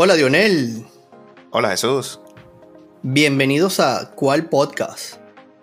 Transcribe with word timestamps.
Hola 0.00 0.14
Dionel. 0.14 0.86
Hola 1.50 1.70
Jesús. 1.70 2.20
Bienvenidos 3.02 3.80
a 3.80 4.12
¿Cuál 4.14 4.48
podcast? 4.48 5.16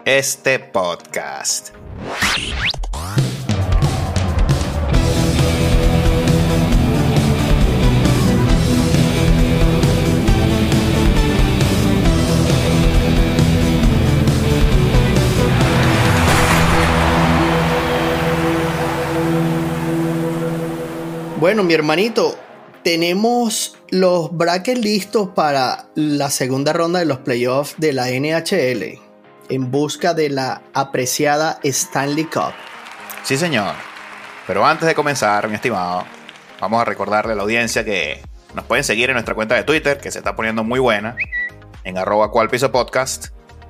Este 0.03 0.59
podcast. 0.59 1.69
Bueno, 21.39 21.63
mi 21.63 21.73
hermanito, 21.73 22.37
tenemos 22.85 23.79
los 23.89 24.31
brackets 24.37 24.79
listos 24.79 25.29
para 25.29 25.87
la 25.95 26.29
segunda 26.29 26.71
ronda 26.71 26.99
de 26.99 27.05
los 27.05 27.17
playoffs 27.17 27.73
de 27.79 27.93
la 27.93 28.11
NHL 28.11 29.01
en 29.49 29.71
busca 29.71 30.13
de 30.13 30.29
la 30.29 30.61
apreciada 30.75 31.59
Stanley 31.63 32.25
Cup. 32.25 32.53
Sí, 33.23 33.37
señor. 33.37 33.73
Pero 34.45 34.63
antes 34.63 34.87
de 34.87 34.93
comenzar, 34.93 35.47
mi 35.49 35.55
estimado, 35.55 36.05
vamos 36.61 36.79
a 36.79 36.85
recordarle 36.85 37.33
a 37.33 37.35
la 37.35 37.41
audiencia 37.41 37.83
que 37.83 38.21
nos 38.53 38.65
pueden 38.65 38.83
seguir 38.83 39.09
en 39.09 39.15
nuestra 39.15 39.33
cuenta 39.33 39.55
de 39.55 39.63
Twitter, 39.63 39.97
que 39.97 40.11
se 40.11 40.19
está 40.19 40.35
poniendo 40.35 40.63
muy 40.63 40.79
buena, 40.79 41.15
en 41.85 41.97
arroba 41.97 42.29
cual 42.29 42.51
piso 42.51 42.71
podcast, 42.71 43.29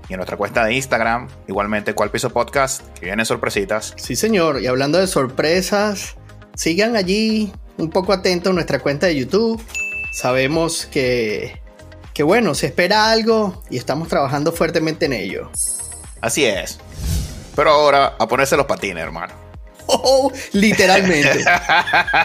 y 0.10 0.14
en 0.14 0.18
nuestra 0.18 0.36
cuenta 0.36 0.66
de 0.66 0.74
Instagram, 0.74 1.30
igualmente 1.48 1.94
cual 1.94 2.12
piso 2.12 2.32
podcast, 2.32 2.86
que 3.00 3.06
vienen 3.06 3.26
sorpresitas. 3.26 3.94
Sí, 3.96 4.18
señor. 4.18 4.62
Y 4.62 4.68
hablando 4.68 5.00
de 5.00 5.08
sorpresas, 5.08 6.18
sigan 6.54 6.98
allí 6.98 7.54
un 7.78 7.90
poco 7.90 8.14
atentos 8.14 8.52
a 8.52 8.54
nuestra 8.54 8.80
cuenta 8.80 9.08
de 9.08 9.16
YouTube. 9.16 9.62
Sabemos 10.12 10.86
que, 10.86 11.62
que 12.14 12.24
bueno, 12.24 12.56
se 12.56 12.68
espera 12.68 13.10
algo 13.10 13.64
y 13.70 13.78
estamos 13.78 14.08
trabajando 14.08 14.52
fuertemente 14.52 15.06
en 15.06 15.14
ello. 15.14 15.52
Así 16.22 16.46
es. 16.46 16.80
Pero 17.56 17.70
ahora 17.72 18.16
a 18.20 18.28
ponerse 18.28 18.58
los 18.58 18.66
patines, 18.66 19.04
hermano. 19.04 19.34
Oh, 19.88 20.32
literalmente. 20.54 21.46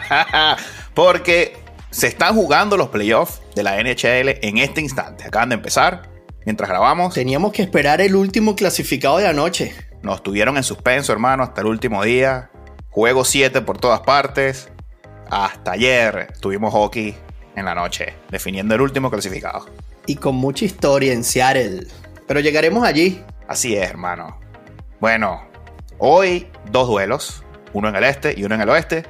Porque 0.94 1.56
se 1.90 2.06
están 2.06 2.34
jugando 2.34 2.76
los 2.76 2.88
playoffs 2.88 3.40
de 3.54 3.62
la 3.62 3.82
NHL 3.82 4.38
en 4.42 4.58
este 4.58 4.80
instante. 4.80 5.24
Acaban 5.24 5.50
de 5.50 5.56
empezar. 5.56 6.08
Mientras 6.46 6.68
grabamos. 6.70 7.14
Teníamos 7.14 7.52
que 7.52 7.62
esperar 7.62 8.00
el 8.00 8.16
último 8.16 8.56
clasificado 8.56 9.18
de 9.18 9.26
anoche. 9.26 9.74
Nos 10.02 10.22
tuvieron 10.22 10.56
en 10.56 10.62
suspenso, 10.62 11.12
hermano, 11.12 11.42
hasta 11.42 11.60
el 11.60 11.66
último 11.66 12.02
día. 12.02 12.50
Juego 12.88 13.24
7 13.24 13.60
por 13.60 13.78
todas 13.78 14.00
partes. 14.00 14.70
Hasta 15.30 15.72
ayer 15.72 16.32
tuvimos 16.40 16.72
hockey 16.72 17.14
en 17.54 17.64
la 17.64 17.74
noche, 17.74 18.14
definiendo 18.30 18.74
el 18.74 18.80
último 18.80 19.10
clasificado. 19.10 19.66
Y 20.06 20.16
con 20.16 20.34
mucha 20.34 20.64
historia 20.64 21.12
en 21.12 21.22
Seattle. 21.22 21.86
Pero 22.26 22.40
llegaremos 22.40 22.84
allí. 22.84 23.22
Así 23.46 23.76
es, 23.76 23.88
hermano. 23.88 24.40
Bueno, 24.98 25.42
hoy 25.98 26.48
dos 26.72 26.88
duelos, 26.88 27.44
uno 27.72 27.88
en 27.88 27.96
el 27.96 28.04
este 28.04 28.34
y 28.36 28.42
uno 28.42 28.56
en 28.56 28.60
el 28.62 28.68
oeste. 28.70 29.04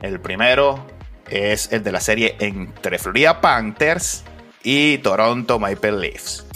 El 0.00 0.20
primero 0.20 0.86
es 1.28 1.70
el 1.70 1.82
de 1.82 1.92
la 1.92 2.00
serie 2.00 2.36
entre 2.40 2.98
Florida 2.98 3.42
Panthers 3.42 4.24
y 4.62 4.98
Toronto 4.98 5.58
Maple 5.58 5.92
Leafs. 5.92 6.46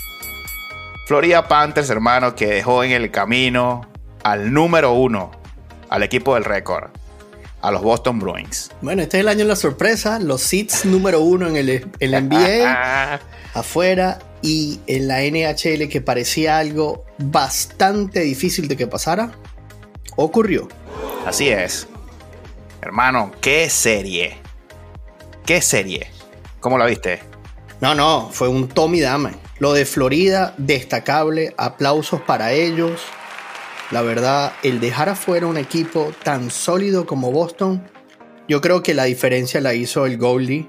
Florida 1.06 1.46
Panthers, 1.46 1.90
hermano, 1.90 2.34
que 2.34 2.46
dejó 2.46 2.82
en 2.82 2.92
el 2.92 3.10
camino 3.10 3.88
al 4.24 4.52
número 4.52 4.92
uno, 4.92 5.30
al 5.88 6.02
equipo 6.02 6.34
del 6.34 6.44
récord, 6.44 6.90
a 7.66 7.72
los 7.72 7.82
Boston 7.82 8.20
Bruins. 8.20 8.70
Bueno, 8.80 9.02
este 9.02 9.16
es 9.16 9.22
el 9.22 9.28
año 9.28 9.40
de 9.40 9.46
la 9.46 9.56
sorpresa. 9.56 10.20
Los 10.20 10.40
seeds 10.40 10.84
número 10.84 11.20
uno 11.20 11.48
en 11.48 11.56
el, 11.56 11.90
el 11.98 12.28
NBA, 12.28 13.20
afuera, 13.54 14.20
y 14.40 14.78
en 14.86 15.08
la 15.08 15.22
NHL, 15.22 15.88
que 15.88 16.00
parecía 16.00 16.58
algo 16.58 17.04
bastante 17.18 18.20
difícil 18.20 18.68
de 18.68 18.76
que 18.76 18.86
pasara, 18.86 19.32
ocurrió. 20.14 20.68
Así 21.26 21.48
es. 21.48 21.88
Hermano, 22.82 23.32
qué 23.40 23.68
serie. 23.68 24.36
¿Qué 25.44 25.60
serie? 25.60 26.06
¿Cómo 26.60 26.78
la 26.78 26.86
viste? 26.86 27.18
No, 27.80 27.96
no, 27.96 28.30
fue 28.30 28.46
un 28.46 28.68
Tommy 28.68 29.00
Dame. 29.00 29.32
Lo 29.58 29.72
de 29.72 29.86
Florida, 29.86 30.54
destacable, 30.56 31.52
aplausos 31.56 32.20
para 32.20 32.52
ellos. 32.52 33.00
La 33.90 34.02
verdad, 34.02 34.52
el 34.62 34.80
dejar 34.80 35.08
afuera 35.08 35.46
un 35.46 35.56
equipo 35.56 36.12
tan 36.24 36.50
sólido 36.50 37.06
como 37.06 37.30
Boston, 37.30 37.88
yo 38.48 38.60
creo 38.60 38.82
que 38.82 38.94
la 38.94 39.04
diferencia 39.04 39.60
la 39.60 39.74
hizo 39.74 40.06
el 40.06 40.18
goalie. 40.18 40.68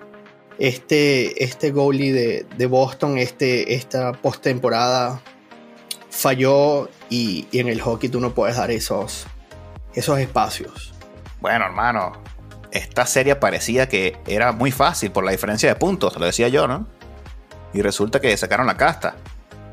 Este, 0.59 1.43
este 1.43 1.71
goalie 1.71 2.13
de, 2.13 2.45
de 2.57 2.65
Boston, 2.65 3.17
este, 3.17 3.75
esta 3.75 4.13
postemporada, 4.13 5.21
falló 6.09 6.89
y, 7.09 7.47
y 7.51 7.59
en 7.59 7.67
el 7.67 7.81
hockey 7.81 8.09
tú 8.09 8.19
no 8.19 8.33
puedes 8.33 8.57
dar 8.57 8.71
esos, 8.71 9.27
esos 9.93 10.19
espacios. 10.19 10.93
Bueno, 11.39 11.65
hermano, 11.65 12.13
esta 12.71 13.05
serie 13.05 13.35
parecía 13.35 13.87
que 13.87 14.17
era 14.27 14.51
muy 14.51 14.71
fácil 14.71 15.11
por 15.11 15.23
la 15.23 15.31
diferencia 15.31 15.69
de 15.69 15.75
puntos, 15.75 16.15
lo 16.17 16.25
decía 16.25 16.47
yo, 16.47 16.67
¿no? 16.67 16.87
Y 17.73 17.81
resulta 17.81 18.19
que 18.19 18.35
sacaron 18.37 18.67
la 18.67 18.77
casta. 18.77 19.15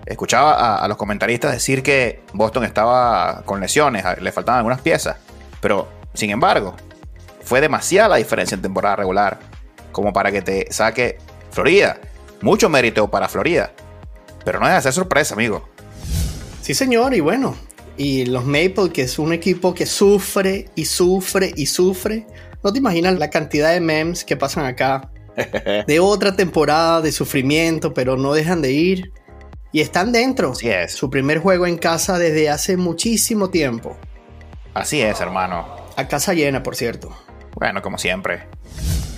Escuchaba 0.07 0.55
a, 0.55 0.85
a, 0.85 0.89
los 0.89 0.97
comentaristas 0.97 1.53
decir 1.53 1.83
que 1.83 2.23
Boston 2.33 2.65
estaba 2.65 3.43
con 3.45 3.61
lesiones, 3.61 4.05
le 4.21 4.33
faltaban 4.33 4.59
algunas 4.59 4.81
piezas. 4.81 5.17
Pero, 5.61 5.89
sin 6.13 6.31
embargo, 6.31 6.75
fue 7.43 7.61
demasiada 7.61 8.11
la 8.11 8.17
diferencia 8.17 8.55
en 8.55 8.63
temporada 8.63 8.97
regular 8.97 9.39
como 9.93 10.13
para 10.13 10.31
que 10.31 10.43
te 10.43 10.71
saque 10.71 11.19
Florida. 11.51 11.99
Mucho 12.43 12.69
mérito 12.69 13.11
para 13.11 13.29
Florida. 13.29 13.73
Pero 14.45 14.61
no 14.61 14.67
deja 14.67 14.77
de 14.77 14.83
ser 14.83 14.93
sorpresa, 14.93 15.35
amigo. 15.35 15.67
Sí, 16.61 16.75
señor, 16.75 17.15
y 17.15 17.21
bueno. 17.21 17.57
Y 17.97 18.27
los 18.27 18.45
Maple, 18.45 18.91
que 18.93 19.03
es 19.03 19.19
un 19.19 19.33
equipo 19.33 19.75
que 19.75 19.87
sufre 19.87 20.69
y 20.75 20.85
sufre 20.85 21.53
y 21.57 21.67
sufre. 21.67 22.27
No 22.63 22.73
te 22.73 22.79
imaginas 22.79 23.19
la 23.19 23.31
cantidad 23.31 23.73
de 23.73 23.81
memes 23.81 24.25
que 24.25 24.37
pasan 24.37 24.67
acá. 24.67 25.11
De 25.87 25.99
otra 25.99 26.37
temporada 26.37 27.01
de 27.01 27.11
sufrimiento, 27.11 27.93
pero 27.93 28.17
no 28.17 28.35
dejan 28.35 28.63
de 28.63 28.71
ir. 28.71 29.13
Y 29.75 29.81
están 29.81 30.12
dentro. 30.12 30.53
Así 30.53 30.71
es. 30.71 30.93
Su 30.93 31.11
primer 31.11 31.41
juego 31.41 31.67
en 31.67 31.79
casa 31.79 32.17
desde 32.17 32.49
hace 32.49 32.77
muchísimo 32.77 33.51
tiempo. 33.51 33.97
Así 34.73 35.03
es, 35.03 35.21
hermano. 35.21 35.67
A 35.97 36.07
casa 36.07 36.33
llena, 36.33 36.62
por 36.62 36.77
cierto. 36.77 37.12
Bueno, 37.57 37.83
como 37.83 37.99
siempre. 37.99 38.47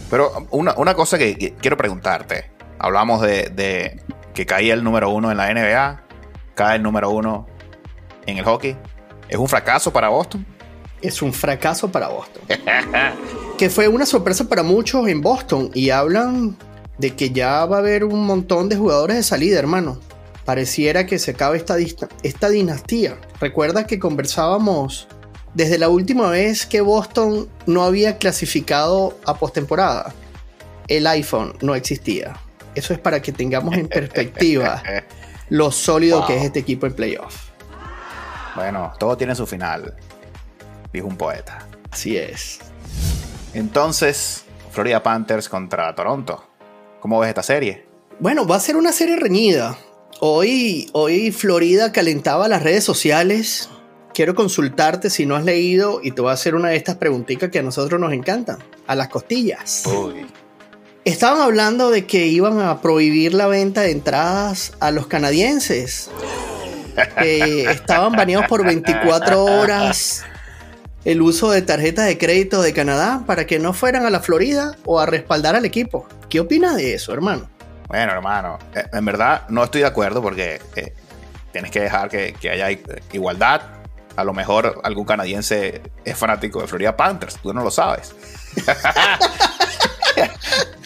Pero 0.09 0.47
una, 0.53 0.73
una 0.79 0.95
cosa 0.95 1.19
que, 1.19 1.37
que, 1.37 1.53
quiero 1.53 1.77
preguntarte. 1.77 2.51
Hablamos 2.79 3.21
de, 3.21 3.51
de, 3.51 4.01
que 4.33 4.47
caía 4.47 4.73
el 4.73 4.83
número 4.83 5.11
uno 5.11 5.31
en 5.31 5.37
la 5.37 5.53
NBA, 5.53 6.03
cae 6.55 6.77
el 6.77 6.83
número 6.83 7.11
uno 7.11 7.47
en 8.25 8.39
el 8.39 8.45
hockey. 8.47 8.79
¿Es 9.29 9.37
un 9.37 9.49
fracaso 9.49 9.93
para 9.93 10.09
Boston? 10.09 10.47
Es 11.03 11.21
un 11.21 11.35
fracaso 11.35 11.93
para 11.93 12.09
Boston. 12.09 12.43
que 13.59 13.69
fue 13.69 13.89
una 13.89 14.07
sorpresa 14.07 14.49
para 14.49 14.63
muchos 14.63 15.07
en 15.07 15.21
Boston 15.21 15.71
y 15.75 15.91
hablan 15.91 16.57
de 16.97 17.15
que 17.15 17.29
ya 17.29 17.67
va 17.67 17.77
a 17.77 17.81
haber 17.81 18.05
un 18.05 18.25
montón 18.25 18.71
de 18.71 18.77
jugadores 18.77 19.17
de 19.17 19.23
salida, 19.23 19.59
hermano. 19.59 20.01
Pareciera 20.47 21.05
que 21.05 21.19
se 21.19 21.33
acaba 21.33 21.57
esta, 21.57 21.77
esta 22.23 22.49
dinastía. 22.49 23.19
Recuerda 23.41 23.87
que 23.87 23.99
conversábamos 23.99 25.09
desde 25.55 25.79
la 25.79 25.89
última 25.89 26.31
vez 26.31 26.67
que 26.67 26.81
Boston 26.81 27.49
no 27.67 27.83
había 27.83 28.19
clasificado 28.19 29.19
a 29.25 29.39
postemporada, 29.39 30.15
el 30.87 31.07
iPhone 31.07 31.55
no 31.63 31.75
existía. 31.75 32.37
Eso 32.75 32.93
es 32.93 32.99
para 32.99 33.21
que 33.23 33.33
tengamos 33.33 33.75
en 33.75 33.89
perspectiva 33.89 34.83
lo 35.49 35.73
sólido 35.73 36.19
wow. 36.19 36.27
que 36.27 36.37
es 36.37 36.45
este 36.45 36.59
equipo 36.59 36.87
en 36.87 36.95
playoff. 36.95 37.49
Bueno, 38.55 38.93
todo 38.99 39.17
tiene 39.17 39.35
su 39.35 39.47
final, 39.47 39.95
dijo 40.93 41.07
un 41.07 41.17
poeta. 41.17 41.67
Así 41.91 42.17
es. 42.17 42.61
Entonces, 43.55 44.45
Florida 44.71 45.03
Panthers 45.03 45.49
contra 45.49 45.95
Toronto. 45.95 46.45
¿Cómo 47.01 47.19
ves 47.19 47.31
esta 47.31 47.43
serie? 47.43 47.87
Bueno, 48.21 48.47
va 48.47 48.57
a 48.57 48.61
ser 48.61 48.77
una 48.77 48.93
serie 48.93 49.17
reñida. 49.17 49.79
Hoy, 50.21 50.89
hoy 50.93 51.31
Florida 51.33 51.93
calentaba 51.93 52.49
las 52.49 52.63
redes 52.63 52.85
sociales 52.85 53.69
quiero 54.17 54.35
consultarte 54.35 55.11
si 55.11 55.27
no 55.27 55.37
has 55.37 55.45
leído 55.45 56.01
y 56.03 56.13
te 56.13 56.23
voy 56.23 56.31
a 56.31 56.33
hacer 56.33 56.55
una 56.55 56.71
de 56.71 56.77
estas 56.77 56.97
preguntitas 56.97 57.51
que 57.51 57.59
a 57.59 57.63
nosotros 57.63 58.01
nos 58.01 58.15
encantan, 58.15 58.57
a 58.87 58.95
las 58.95 59.09
costillas. 59.09 59.83
Uy. 59.85 60.27
Estaban 61.05 61.43
hablando 61.43 61.91
de 61.91 62.07
que 62.07 62.27
iban 62.27 62.59
a 62.61 62.81
prohibir 62.81 63.35
la 63.35 63.47
venta 63.47 63.83
de 63.83 63.91
entradas 63.91 64.73
a 64.81 64.91
los 64.91 65.07
canadienses. 65.07 66.11
Que 67.21 67.71
estaban 67.71 68.13
baneados 68.13 68.47
por 68.47 68.65
24 68.65 69.45
horas 69.45 70.25
el 71.05 71.21
uso 71.21 71.51
de 71.51 71.61
tarjetas 71.61 72.07
de 72.07 72.17
crédito 72.17 72.63
de 72.63 72.73
Canadá 72.73 73.23
para 73.27 73.47
que 73.47 73.59
no 73.59 73.75
fueran 73.75 74.07
a 74.07 74.11
la 74.11 74.21
Florida 74.21 74.79
o 74.87 74.99
a 74.99 75.05
respaldar 75.05 75.57
al 75.57 75.67
equipo. 75.67 76.09
¿Qué 76.31 76.41
opinas 76.41 76.77
de 76.77 76.95
eso, 76.95 77.13
hermano? 77.13 77.51
Bueno, 77.89 78.13
hermano, 78.13 78.59
en 78.75 79.05
verdad 79.05 79.43
no 79.49 79.65
estoy 79.65 79.83
de 79.83 79.87
acuerdo 79.87 80.23
porque 80.23 80.61
eh, 80.75 80.95
tienes 81.53 81.71
que 81.71 81.81
dejar 81.81 82.09
que, 82.09 82.35
que 82.35 82.51
haya 82.51 82.71
igualdad 83.13 83.63
a 84.17 84.25
lo 84.25 84.33
mejor 84.33 84.81
algún 84.83 85.05
canadiense 85.05 85.83
es 86.05 86.17
fanático 86.17 86.63
de 86.63 86.67
Florida 86.67 86.97
Panthers, 86.97 87.39
tú 87.43 87.53
no 87.53 87.63
lo 87.63 87.71
sabes. 87.71 88.15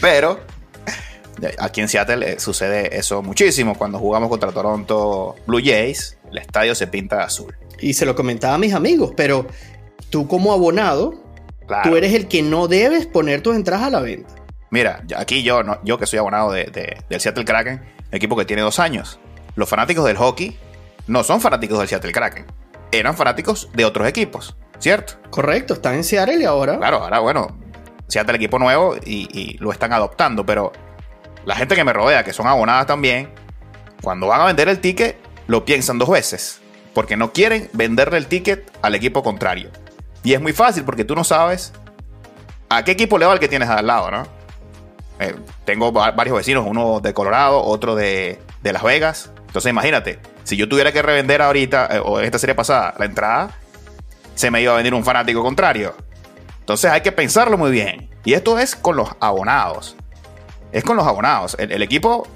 Pero 0.01 0.41
Aquí 1.59 1.81
en 1.81 1.89
Seattle 1.89 2.33
eh, 2.33 2.39
sucede 2.39 2.99
eso 2.99 3.23
muchísimo. 3.23 3.77
Cuando 3.77 3.99
jugamos 3.99 4.29
contra 4.29 4.53
Toronto 4.53 5.37
Blue 5.47 5.61
Jays, 5.65 6.19
el 6.31 6.39
estadio 6.39 6.75
se 6.75 6.87
pinta 6.87 7.17
de 7.17 7.23
azul. 7.23 7.57
Y 7.81 7.95
se 7.95 8.05
lo 8.05 8.15
comentaba 8.15 8.55
a 8.55 8.59
mis 8.59 8.75
amigos, 8.75 9.13
pero 9.17 9.47
tú 10.11 10.29
como 10.29 10.53
abonado, 10.53 11.15
tú 11.83 11.97
eres 11.97 12.13
el 12.13 12.29
que 12.29 12.43
no 12.43 12.69
debes 12.69 13.07
poner 13.07 13.41
tus 13.41 13.57
entradas 13.57 13.87
a 13.87 13.91
la 13.91 14.01
venta. 14.01 14.35
Mira, 14.71 15.03
aquí 15.17 15.43
yo, 15.43 15.63
no, 15.63 15.79
yo 15.85 15.99
que 15.99 16.07
soy 16.07 16.19
abonado 16.19 16.53
de, 16.53 17.03
del 17.09 17.21
Seattle 17.21 17.45
Kraken, 17.45 17.83
equipo 18.13 18.37
que 18.37 18.45
tiene 18.45 18.63
dos 18.63 18.79
años, 18.79 19.19
los 19.57 19.69
fanáticos 19.69 20.05
del 20.05 20.17
hockey 20.17 20.57
no 21.07 21.25
son 21.25 21.41
fanáticos 21.41 21.79
del 21.79 21.89
Seattle 21.89 22.13
Kraken, 22.13 22.47
eran 22.93 23.17
fanáticos 23.17 23.69
de 23.75 23.85
otros 23.85 24.07
equipos, 24.07 24.57
¿cierto? 24.79 25.15
Correcto, 25.31 25.75
están 25.75 25.95
en 25.95 26.05
Seattle 26.05 26.41
y 26.41 26.45
ahora. 26.45 26.79
Claro, 26.79 27.03
ahora 27.03 27.19
bueno, 27.19 27.59
Seattle 28.07 28.37
equipo 28.37 28.59
nuevo 28.59 28.97
y, 29.05 29.29
y 29.33 29.59
lo 29.59 29.73
están 29.73 29.93
adoptando, 29.93 30.47
pero 30.47 30.73
la 31.45 31.57
gente 31.57 31.75
que 31.75 31.85
me 31.85 31.93
rodea, 31.93 32.23
que 32.23 32.33
son 32.33 32.47
abonadas 32.47 32.87
también, 32.87 33.31
cuando 34.03 34.29
van 34.29 34.41
a 34.41 34.45
vender 34.45 34.69
el 34.69 34.81
ticket, 34.81 35.17
lo 35.49 35.65
piensan 35.65 35.99
dos 35.99 36.11
veces, 36.11 36.61
porque 36.95 37.17
no 37.17 37.33
quieren 37.33 37.69
venderle 37.73 38.19
el 38.19 38.27
ticket 38.27 38.71
al 38.83 38.95
equipo 38.95 39.23
contrario. 39.23 39.71
Y 40.23 40.35
es 40.35 40.41
muy 40.41 40.53
fácil 40.53 40.85
porque 40.85 41.05
tú 41.05 41.15
no 41.17 41.25
sabes 41.25 41.73
a 42.69 42.85
qué 42.85 42.93
equipo 42.93 43.19
le 43.19 43.27
va 43.27 43.33
el 43.33 43.41
que 43.41 43.49
tienes 43.49 43.69
al 43.69 43.87
lado, 43.87 44.11
¿no? 44.11 44.40
Eh, 45.21 45.35
tengo 45.67 45.93
varios 45.93 46.35
vecinos, 46.35 46.65
uno 46.67 47.01
de 47.01 47.13
Colorado, 47.13 47.63
otro 47.63 47.95
de, 47.95 48.41
Las 48.63 48.83
Vegas. 48.83 49.31
Entonces 49.47 49.69
imagínate, 49.69 50.19
si 50.45 50.57
yo 50.57 50.67
tuviera 50.67 50.93
que 50.93 51.03
revender 51.03 51.43
ahorita, 51.43 51.89
eh, 51.93 52.01
o 52.03 52.21
esta 52.21 52.39
serie 52.39 52.55
pasada, 52.55 52.95
la 52.99 53.05
entrada, 53.05 53.51
se 54.35 54.51
me 54.51 54.63
iba 54.63 54.73
a 54.73 54.77
venir 54.77 54.95
un 54.95 55.05
fanático 55.05 55.43
contrario. 55.43 55.95
Entonces 56.61 56.91
hay 56.91 57.03
que 57.03 57.13
pensarlo 57.13 57.59
muy 57.59 57.71
bien. 57.71 58.09
Y 58.25 58.33
esto 58.33 58.59
es 58.59 58.75
con 58.75 58.97
los 58.97 59.11
abonados. 59.21 59.95
Es 60.73 60.85
con 60.85 60.97
los 60.97 61.07
abonados. 61.07 61.55
El, 61.59 61.83
equipo 61.83 62.27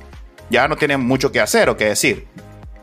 ya 0.51 0.69
no 0.69 0.77
tiene 0.77 0.99
mucho 0.99 1.33
que 1.33 1.41
hacer 1.41 1.71
o 1.71 1.77
que 1.77 1.87
decir. 1.87 2.29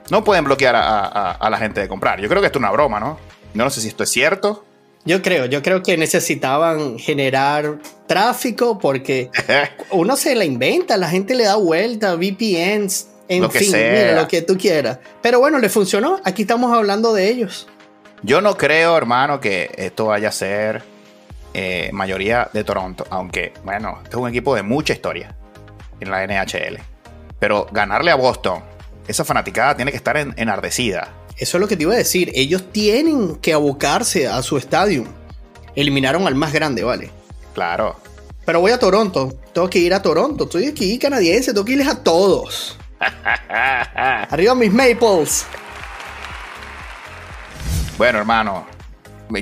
No 0.10 0.24
pueden 0.24 0.46
bloquear 0.46 0.76
a, 0.76 1.32
a 1.32 1.50
la 1.50 1.58
gente 1.58 1.80
de 1.80 1.88
comprar. 1.88 2.20
Yo 2.20 2.28
creo 2.28 2.42
que 2.42 2.48
esto 2.48 2.58
es 2.58 2.64
una 2.64 2.72
broma, 2.72 3.00
¿no? 3.00 3.20
No 3.54 3.70
sé 3.70 3.82
si 3.82 3.90
esto 3.90 4.04
es 4.04 4.10
cierto. 4.10 4.66
Yo 5.06 5.22
creo, 5.22 5.46
yo 5.46 5.64
creo 5.64 5.82
que 5.82 5.98
necesitaban 5.98 7.00
generar 7.00 7.80
tráfico 8.08 8.78
porque 8.78 9.30
uno 9.92 10.16
se 10.16 10.36
la 10.36 10.46
inventa, 10.46 10.98
la 10.98 11.10
gente 11.10 11.34
le 11.34 11.46
da 11.46 11.56
vuelta, 11.56 12.16
VPNs, 12.16 13.08
en 13.28 13.50
fin, 13.50 13.72
lo 14.16 14.28
que 14.28 14.42
tú 14.42 14.58
quieras. 14.58 15.00
Pero 15.22 15.40
bueno, 15.40 15.58
le 15.58 15.70
funcionó. 15.70 16.20
Aquí 16.26 16.42
estamos 16.42 16.76
hablando 16.76 17.14
de 17.14 17.30
ellos. 17.30 17.68
Yo 18.24 18.42
no 18.42 18.56
creo, 18.58 18.98
hermano, 18.98 19.40
que 19.40 19.72
esto 19.78 20.08
vaya 20.08 20.30
a 20.30 20.32
ser 20.32 20.84
eh, 21.54 21.90
mayoría 21.94 22.50
de 22.52 22.64
Toronto. 22.64 23.06
Aunque, 23.10 23.54
bueno, 23.64 24.00
este 24.04 24.18
es 24.18 24.22
un 24.22 24.30
equipo 24.30 24.54
de 24.54 24.64
mucha 24.64 24.94
historia 24.94 25.34
en 26.00 26.12
la 26.12 26.28
NHL. 26.28 26.80
Pero 27.40 27.68
ganarle 27.72 28.12
a 28.12 28.16
Boston, 28.16 28.62
esa 29.08 29.26
fanaticada 29.26 29.76
tiene 29.76 29.92
que 29.92 29.98
estar 29.98 30.18
enardecida. 30.18 31.08
Eso 31.42 31.58
es 31.58 31.62
lo 31.62 31.68
que 31.68 31.76
te 31.76 31.82
iba 31.82 31.94
a 31.94 31.98
decir. 31.98 32.32
Ellos 32.36 32.72
tienen 32.72 33.36
que 33.38 33.52
abocarse 33.52 34.28
a 34.28 34.44
su 34.44 34.58
estadio. 34.58 35.06
Eliminaron 35.76 36.28
al 36.28 36.36
más 36.36 36.54
grande, 36.54 36.84
¿vale? 36.84 37.10
Claro. 37.56 37.96
Pero 38.46 38.62
voy 38.62 38.72
a 38.72 38.78
Toronto. 38.78 39.34
Tengo 39.52 39.68
que 39.68 39.80
ir 39.80 39.92
a 39.96 40.04
Toronto. 40.04 40.44
Estoy 40.44 40.68
aquí 40.68 41.00
canadiense. 41.00 41.52
Tengo 41.52 41.66
que 41.66 41.72
irles 41.72 41.88
a 41.88 42.04
todos. 42.04 42.78
Arriba 44.30 44.54
mis 44.54 44.72
Maples. 44.72 45.48
Bueno, 47.98 48.20
hermano. 48.20 48.68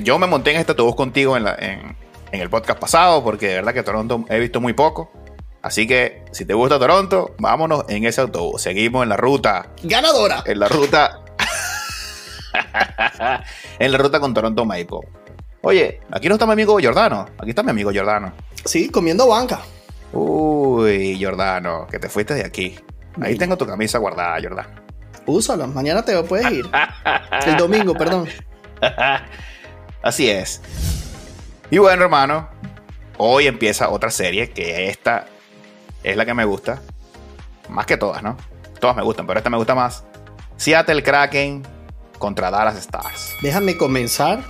Yo 0.02 0.18
me 0.18 0.26
monté 0.26 0.52
en 0.52 0.56
este 0.56 0.72
autobús 0.72 0.96
contigo 0.96 1.36
en, 1.36 1.46
en 1.46 2.40
el 2.40 2.48
podcast 2.48 2.80
pasado 2.80 3.22
porque 3.22 3.48
de 3.48 3.54
verdad 3.56 3.74
que 3.74 3.82
Toronto 3.82 4.24
he 4.30 4.38
visto 4.38 4.58
muy 4.58 4.72
poco. 4.72 5.12
Así 5.60 5.86
que 5.86 6.24
si 6.32 6.46
te 6.46 6.54
gusta 6.54 6.78
Toronto, 6.78 7.34
vámonos 7.38 7.84
en 7.90 8.06
ese 8.06 8.22
autobús. 8.22 8.62
Seguimos 8.62 9.02
en 9.02 9.10
la 9.10 9.18
ruta. 9.18 9.68
Ganadora. 9.82 10.42
En 10.46 10.58
la 10.60 10.68
ruta 10.68 11.20
en 13.78 13.92
la 13.92 13.98
ruta 13.98 14.20
con 14.20 14.34
Toronto 14.34 14.64
Maple. 14.64 15.00
Oye, 15.62 16.00
aquí 16.10 16.28
no 16.28 16.34
está 16.34 16.46
mi 16.46 16.52
amigo 16.52 16.78
Jordano. 16.82 17.26
Aquí 17.38 17.50
está 17.50 17.62
mi 17.62 17.70
amigo 17.70 17.90
Jordano. 17.94 18.32
Sí, 18.64 18.88
comiendo 18.88 19.28
banca. 19.28 19.60
Uy, 20.12 21.22
Jordano, 21.22 21.86
que 21.86 21.98
te 21.98 22.08
fuiste 22.08 22.34
de 22.34 22.44
aquí. 22.44 22.78
Ahí 23.20 23.36
tengo 23.36 23.56
tu 23.56 23.66
camisa 23.66 23.98
guardada, 23.98 24.40
Jordano. 24.42 24.70
Úsala, 25.26 25.66
mañana 25.66 26.02
te 26.02 26.20
puedes 26.22 26.50
ir. 26.50 26.70
El 27.46 27.56
domingo, 27.56 27.94
perdón. 27.94 28.28
Así 30.02 30.30
es. 30.30 30.62
Y 31.70 31.78
bueno, 31.78 32.02
hermano, 32.02 32.48
hoy 33.18 33.46
empieza 33.46 33.90
otra 33.90 34.10
serie 34.10 34.50
que 34.50 34.88
esta 34.88 35.26
es 36.02 36.16
la 36.16 36.24
que 36.24 36.34
me 36.34 36.44
gusta. 36.44 36.80
Más 37.68 37.86
que 37.86 37.96
todas, 37.96 38.22
¿no? 38.22 38.36
Todas 38.80 38.96
me 38.96 39.02
gustan, 39.02 39.26
pero 39.26 39.38
esta 39.38 39.50
me 39.50 39.58
gusta 39.58 39.74
más. 39.74 40.04
Seattle 40.56 41.02
Kraken 41.02 41.62
contra 42.20 42.52
Dallas 42.52 42.76
Stars. 42.76 43.34
Déjame 43.42 43.76
comenzar 43.76 44.44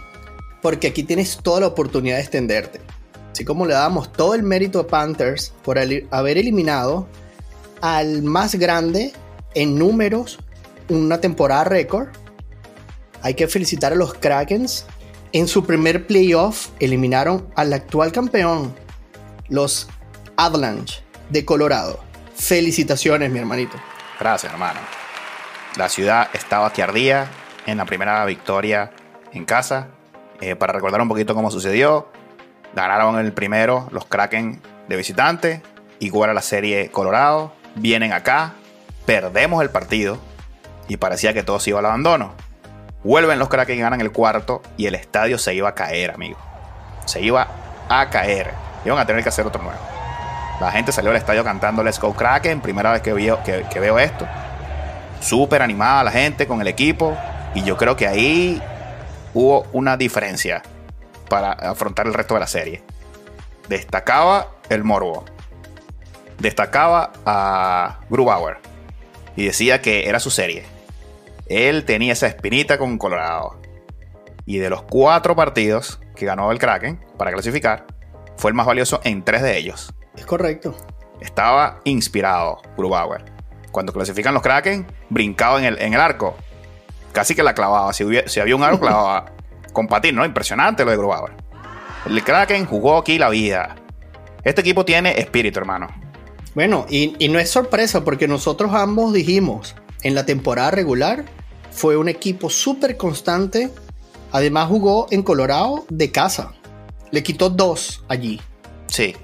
porque 0.60 0.88
aquí 0.88 1.02
tienes 1.02 1.38
toda 1.42 1.60
la 1.60 1.68
oportunidad 1.68 2.16
de 2.16 2.22
extenderte. 2.22 2.82
Así 3.32 3.46
como 3.46 3.64
le 3.64 3.72
damos 3.72 4.12
todo 4.12 4.34
el 4.34 4.42
mérito 4.42 4.80
a 4.80 4.86
Panthers 4.86 5.54
por 5.62 5.78
haber 5.78 6.36
eliminado 6.36 7.08
al 7.80 8.22
más 8.22 8.56
grande 8.56 9.14
en 9.54 9.78
números 9.78 10.38
una 10.88 11.20
temporada 11.20 11.64
récord, 11.64 12.08
hay 13.22 13.34
que 13.34 13.48
felicitar 13.48 13.92
a 13.92 13.96
los 13.96 14.12
Krakens. 14.12 14.84
En 15.32 15.46
su 15.46 15.64
primer 15.64 16.06
playoff 16.06 16.70
eliminaron 16.80 17.46
al 17.54 17.72
actual 17.72 18.10
campeón, 18.10 18.74
los 19.48 19.88
Avalanche 20.36 21.02
de 21.28 21.44
Colorado. 21.44 22.00
Felicitaciones, 22.34 23.30
mi 23.30 23.38
hermanito. 23.38 23.76
Gracias, 24.18 24.52
hermano. 24.52 24.80
La 25.76 25.88
ciudad 25.88 26.28
estaba 26.32 26.72
que 26.72 26.82
ardía 26.82 27.30
en 27.66 27.78
la 27.78 27.84
primera 27.84 28.24
victoria 28.24 28.90
en 29.32 29.44
casa. 29.44 29.88
Eh, 30.40 30.56
para 30.56 30.72
recordar 30.72 31.00
un 31.00 31.08
poquito 31.08 31.34
cómo 31.34 31.50
sucedió, 31.50 32.08
ganaron 32.74 33.18
el 33.18 33.32
primero 33.32 33.88
los 33.90 34.06
Kraken 34.06 34.60
de 34.88 34.96
visitante, 34.96 35.62
igual 35.98 36.30
a 36.30 36.34
la 36.34 36.42
serie 36.42 36.90
Colorado. 36.90 37.52
Vienen 37.76 38.12
acá, 38.12 38.54
perdemos 39.06 39.62
el 39.62 39.70
partido 39.70 40.18
y 40.88 40.96
parecía 40.96 41.32
que 41.34 41.42
todo 41.42 41.60
se 41.60 41.70
iba 41.70 41.78
al 41.78 41.86
abandono. 41.86 42.32
Vuelven 43.04 43.38
los 43.38 43.48
Kraken 43.48 43.78
y 43.78 43.80
ganan 43.80 44.00
el 44.00 44.12
cuarto 44.12 44.62
y 44.76 44.86
el 44.86 44.94
estadio 44.94 45.38
se 45.38 45.54
iba 45.54 45.68
a 45.68 45.74
caer, 45.74 46.10
amigo. 46.10 46.38
Se 47.06 47.20
iba 47.20 47.48
a 47.88 48.10
caer. 48.10 48.50
Iban 48.84 48.98
a 48.98 49.06
tener 49.06 49.22
que 49.22 49.28
hacer 49.28 49.46
otro 49.46 49.62
nuevo. 49.62 49.78
La 50.60 50.70
gente 50.72 50.92
salió 50.92 51.10
al 51.10 51.16
estadio 51.16 51.42
cantando 51.44 51.82
Let's 51.82 51.98
Go 51.98 52.14
Kraken, 52.14 52.60
primera 52.60 52.92
vez 52.92 53.00
que 53.00 53.12
veo, 53.12 53.42
que 53.42 53.80
veo 53.80 53.98
esto 53.98 54.26
súper 55.20 55.62
animada 55.62 56.04
la 56.04 56.10
gente 56.10 56.46
con 56.46 56.60
el 56.60 56.68
equipo. 56.68 57.16
Y 57.54 57.62
yo 57.62 57.76
creo 57.76 57.96
que 57.96 58.06
ahí 58.06 58.62
hubo 59.34 59.66
una 59.72 59.96
diferencia 59.96 60.62
para 61.28 61.52
afrontar 61.52 62.06
el 62.06 62.14
resto 62.14 62.34
de 62.34 62.40
la 62.40 62.46
serie. 62.46 62.82
Destacaba 63.68 64.52
el 64.68 64.84
Morbo. 64.84 65.24
Destacaba 66.38 67.12
a 67.26 68.00
Grubauer. 68.08 68.58
Y 69.36 69.46
decía 69.46 69.80
que 69.80 70.08
era 70.08 70.20
su 70.20 70.30
serie. 70.30 70.64
Él 71.46 71.84
tenía 71.84 72.12
esa 72.12 72.26
espinita 72.26 72.78
con 72.78 72.98
Colorado. 72.98 73.60
Y 74.46 74.58
de 74.58 74.70
los 74.70 74.82
cuatro 74.82 75.36
partidos 75.36 76.00
que 76.16 76.26
ganó 76.26 76.50
el 76.50 76.58
Kraken 76.58 77.00
para 77.16 77.32
clasificar, 77.32 77.86
fue 78.36 78.50
el 78.50 78.54
más 78.54 78.66
valioso 78.66 79.00
en 79.04 79.24
tres 79.24 79.42
de 79.42 79.56
ellos. 79.56 79.92
Es 80.16 80.26
correcto. 80.26 80.76
Estaba 81.20 81.80
inspirado 81.84 82.60
Grubauer 82.76 83.40
cuando 83.70 83.92
clasifican 83.92 84.34
los 84.34 84.42
Kraken, 84.42 84.86
brincaba 85.08 85.58
en 85.58 85.64
el, 85.64 85.80
en 85.80 85.94
el 85.94 86.00
arco. 86.00 86.36
Casi 87.12 87.34
que 87.34 87.42
la 87.42 87.54
clavaba. 87.54 87.92
Si, 87.92 88.04
había 88.40 88.56
un 88.56 88.62
arco, 88.62 88.80
clavaba 88.80 89.32
con 89.72 89.86
patín, 89.86 90.16
¿no? 90.16 90.24
Impresionante 90.24 90.84
lo 90.84 90.90
de 90.90 90.96
Grubauer. 90.96 91.32
El 92.06 92.22
Kraken 92.22 92.66
jugó 92.66 92.98
aquí 92.98 93.18
la 93.18 93.28
vida. 93.28 93.76
Este 94.42 94.62
equipo 94.62 94.84
tiene 94.84 95.18
espíritu, 95.18 95.58
hermano. 95.58 95.88
Bueno, 96.54 96.86
y, 96.88 97.14
y 97.18 97.28
no 97.28 97.38
es 97.38 97.50
sorpresa 97.50 98.04
porque 98.04 98.26
nosotros 98.26 98.72
ambos 98.74 99.12
dijimos 99.12 99.74
en 100.02 100.14
la 100.14 100.24
temporada 100.24 100.70
regular 100.70 101.24
fue 101.70 101.96
un 101.96 102.08
equipo 102.08 102.50
súper 102.50 102.96
constante. 102.96 103.70
Además 104.32 104.68
jugó 104.68 105.06
en 105.10 105.22
Colorado 105.22 105.84
de 105.88 106.10
casa. 106.10 106.52
Le 107.10 107.22
quitó 107.22 107.50
dos 107.50 108.04
allí. 108.08 108.40
Sí, 108.86 109.14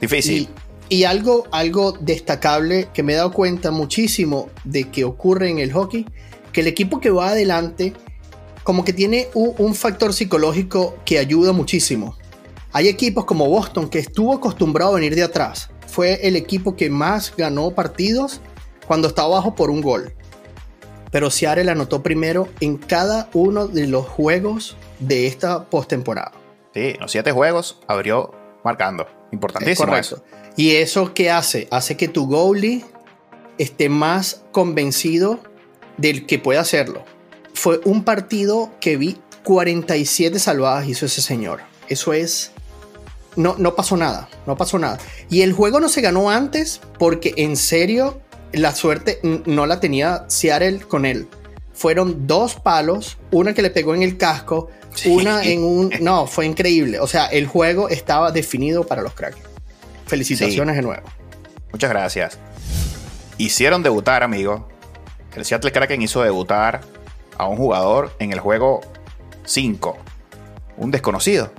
difícil. 0.00 0.48
Y 0.88 1.04
algo, 1.04 1.46
algo 1.50 1.92
destacable 1.92 2.88
que 2.94 3.02
me 3.02 3.12
he 3.12 3.16
dado 3.16 3.32
cuenta 3.32 3.70
muchísimo 3.70 4.48
de 4.64 4.88
que 4.88 5.04
ocurre 5.04 5.50
en 5.50 5.58
el 5.58 5.72
hockey, 5.72 6.06
que 6.52 6.60
el 6.60 6.66
equipo 6.66 7.00
que 7.00 7.10
va 7.10 7.30
adelante 7.30 7.92
como 8.68 8.84
que 8.84 8.92
tiene 8.92 9.28
un, 9.32 9.74
factor 9.74 10.12
psicológico 10.12 10.98
que 11.06 11.18
ayuda 11.18 11.52
muchísimo. 11.52 12.18
Hay 12.72 12.86
equipos 12.86 13.24
como 13.24 13.48
Boston 13.48 13.88
que 13.88 13.98
estuvo 13.98 14.34
acostumbrado 14.34 14.90
a 14.90 14.94
venir 14.96 15.14
de 15.14 15.22
atrás. 15.22 15.70
Fue 15.86 16.26
el 16.28 16.36
equipo 16.36 16.76
que 16.76 16.90
más 16.90 17.32
ganó 17.34 17.70
partidos 17.70 18.42
cuando 18.86 19.08
estaba 19.08 19.28
abajo 19.28 19.54
por 19.54 19.70
un 19.70 19.80
gol. 19.80 20.12
Pero 21.10 21.30
Seattle 21.30 21.70
anotó 21.70 22.02
primero 22.02 22.46
en 22.60 22.76
cada 22.76 23.30
uno 23.32 23.68
de 23.68 23.86
los 23.86 24.06
juegos 24.06 24.76
de 24.98 25.26
esta 25.26 25.64
postemporada. 25.64 26.32
Sí, 26.74 26.92
los 27.00 27.10
siete 27.10 27.32
juegos 27.32 27.80
abrió 27.86 28.34
marcando. 28.64 29.06
Importantísimo 29.32 29.96
eso. 29.96 30.22
¿Y 30.58 30.72
eso 30.72 31.14
qué 31.14 31.30
hace? 31.30 31.68
Hace 31.70 31.96
que 31.96 32.08
tu 32.08 32.26
goalie 32.26 32.84
esté 33.56 33.88
más 33.88 34.44
convencido 34.52 35.40
del 35.98 36.26
que 36.26 36.38
puede 36.38 36.58
hacerlo. 36.58 37.04
Fue 37.52 37.80
un 37.84 38.04
partido 38.04 38.70
que 38.80 38.96
vi 38.96 39.18
47 39.42 40.38
salvadas 40.38 40.88
hizo 40.88 41.06
ese 41.06 41.22
señor. 41.22 41.60
Eso 41.88 42.12
es 42.12 42.52
no, 43.36 43.54
no 43.56 43.74
pasó 43.76 43.96
nada, 43.96 44.28
no 44.46 44.56
pasó 44.56 44.78
nada. 44.78 44.98
Y 45.30 45.42
el 45.42 45.52
juego 45.52 45.80
no 45.80 45.88
se 45.88 46.00
ganó 46.00 46.30
antes 46.30 46.80
porque 46.98 47.34
en 47.36 47.56
serio 47.56 48.20
la 48.52 48.74
suerte 48.74 49.20
no 49.22 49.66
la 49.66 49.80
tenía 49.80 50.24
Seattle 50.28 50.80
con 50.80 51.06
él. 51.06 51.28
Fueron 51.72 52.26
dos 52.26 52.56
palos, 52.56 53.18
una 53.30 53.54
que 53.54 53.62
le 53.62 53.70
pegó 53.70 53.94
en 53.94 54.02
el 54.02 54.16
casco, 54.18 54.68
una 55.04 55.44
en 55.44 55.62
un... 55.62 55.92
No, 56.00 56.26
fue 56.26 56.46
increíble. 56.46 56.98
O 56.98 57.06
sea, 57.06 57.26
el 57.26 57.46
juego 57.46 57.88
estaba 57.88 58.32
definido 58.32 58.84
para 58.84 59.02
los 59.02 59.14
cracks. 59.14 59.38
Felicitaciones 60.06 60.74
de 60.74 60.82
nuevo. 60.82 61.04
Muchas 61.70 61.90
gracias. 61.90 62.38
Hicieron 63.36 63.84
debutar, 63.84 64.24
amigo. 64.24 64.66
El 65.38 65.44
Seattle 65.44 65.70
Kraken 65.70 66.02
hizo 66.02 66.20
debutar 66.20 66.80
a 67.36 67.46
un 67.46 67.56
jugador 67.56 68.12
en 68.18 68.32
el 68.32 68.40
juego 68.40 68.80
5. 69.44 69.96
Un 70.78 70.90
desconocido. 70.90 71.52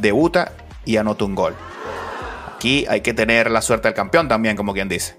Debuta 0.00 0.52
y 0.84 0.98
anota 0.98 1.24
un 1.24 1.34
gol. 1.34 1.56
Aquí 2.54 2.86
hay 2.88 3.00
que 3.00 3.12
tener 3.12 3.50
la 3.50 3.60
suerte 3.60 3.88
del 3.88 3.96
campeón 3.96 4.28
también, 4.28 4.56
como 4.56 4.72
quien 4.72 4.88
dice. 4.88 5.16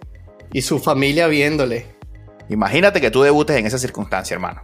Y 0.54 0.62
su 0.62 0.80
familia 0.80 1.28
viéndole. 1.28 1.88
Imagínate 2.48 3.02
que 3.02 3.12
tú 3.12 3.22
debutes 3.22 3.58
en 3.58 3.66
esa 3.66 3.78
circunstancia, 3.78 4.34
hermano. 4.36 4.62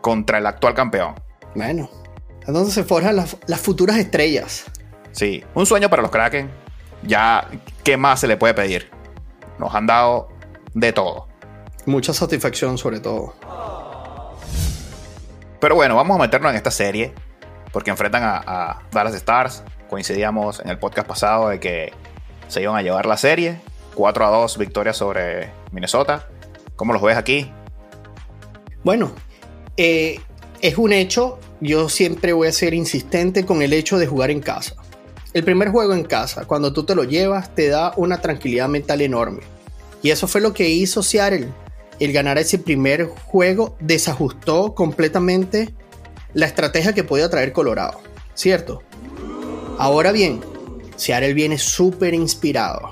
Contra 0.00 0.38
el 0.38 0.46
actual 0.46 0.72
campeón. 0.72 1.16
Bueno, 1.54 1.90
entonces 2.46 2.72
se 2.72 2.82
forjan 2.82 3.14
las, 3.14 3.36
futuras 3.60 3.98
estrellas. 3.98 4.64
Sí, 5.12 5.44
un 5.52 5.66
sueño 5.66 5.90
para 5.90 6.00
los 6.00 6.10
Kraken. 6.10 6.50
Ya, 7.02 7.46
¿qué 7.84 7.98
más 7.98 8.20
se 8.20 8.26
le 8.26 8.38
puede 8.38 8.54
pedir? 8.54 8.90
Nos 9.58 9.74
han 9.74 9.86
dado 9.86 10.30
de 10.72 10.94
todo. 10.94 11.28
Mucha 11.88 12.12
satisfacción 12.12 12.76
sobre 12.76 13.00
todo. 13.00 13.32
Pero 15.58 15.74
bueno, 15.74 15.96
vamos 15.96 16.18
a 16.18 16.20
meternos 16.20 16.50
en 16.50 16.56
esta 16.56 16.70
serie. 16.70 17.14
Porque 17.72 17.90
enfrentan 17.90 18.22
a, 18.22 18.42
a 18.46 18.82
Dallas 18.92 19.14
Stars, 19.14 19.62
coincidíamos 19.88 20.60
en 20.60 20.68
el 20.68 20.78
podcast 20.78 21.08
pasado 21.08 21.48
de 21.48 21.60
que 21.60 21.94
se 22.48 22.60
iban 22.60 22.76
a 22.76 22.82
llevar 22.82 23.06
la 23.06 23.16
serie. 23.16 23.58
4 23.94 24.26
a 24.26 24.28
2 24.28 24.58
victoria 24.58 24.92
sobre 24.92 25.50
Minnesota. 25.72 26.28
¿Cómo 26.76 26.92
los 26.92 27.00
ves 27.00 27.16
aquí? 27.16 27.50
Bueno, 28.84 29.10
eh, 29.78 30.20
es 30.60 30.76
un 30.76 30.92
hecho. 30.92 31.38
Yo 31.62 31.88
siempre 31.88 32.34
voy 32.34 32.48
a 32.48 32.52
ser 32.52 32.74
insistente 32.74 33.46
con 33.46 33.62
el 33.62 33.72
hecho 33.72 33.96
de 33.96 34.06
jugar 34.06 34.30
en 34.30 34.40
casa. 34.40 34.76
El 35.32 35.42
primer 35.42 35.70
juego 35.70 35.94
en 35.94 36.04
casa, 36.04 36.44
cuando 36.44 36.70
tú 36.74 36.84
te 36.84 36.94
lo 36.94 37.04
llevas, 37.04 37.54
te 37.54 37.68
da 37.68 37.94
una 37.96 38.20
tranquilidad 38.20 38.68
mental 38.68 39.00
enorme. 39.00 39.40
Y 40.02 40.10
eso 40.10 40.28
fue 40.28 40.42
lo 40.42 40.52
que 40.52 40.68
hizo 40.68 41.02
Seattle. 41.02 41.48
El 42.00 42.12
ganar 42.12 42.38
ese 42.38 42.58
primer 42.58 43.06
juego 43.06 43.76
desajustó 43.80 44.74
completamente 44.74 45.74
la 46.32 46.46
estrategia 46.46 46.92
que 46.92 47.04
podía 47.04 47.28
traer 47.28 47.52
Colorado. 47.52 48.00
¿Cierto? 48.34 48.82
Ahora 49.78 50.12
bien, 50.12 50.40
Seattle 50.96 51.34
viene 51.34 51.58
súper 51.58 52.14
inspirado 52.14 52.90